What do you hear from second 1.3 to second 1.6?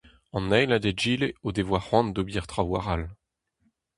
o